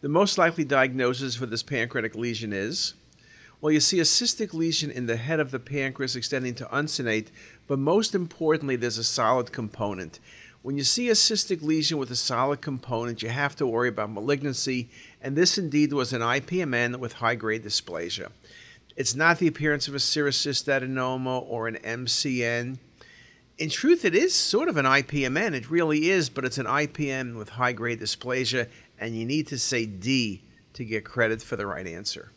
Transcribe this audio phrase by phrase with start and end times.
[0.00, 2.94] The most likely diagnosis for this pancreatic lesion is
[3.60, 7.30] well, you see a cystic lesion in the head of the pancreas extending to uncinate,
[7.66, 10.18] but most importantly, there's a solid component.
[10.62, 14.12] When you see a cystic lesion with a solid component, you have to worry about
[14.12, 14.88] malignancy,
[15.20, 18.30] and this indeed was an IPMN with high grade dysplasia.
[18.96, 22.78] It's not the appearance of a serous cystadenoma or an MCN.
[23.60, 25.52] In truth, it is sort of an IPMN.
[25.52, 28.68] It really is, but it's an IPM with high grade dysplasia,
[28.98, 30.42] and you need to say D
[30.72, 32.32] to get credit for the right answer.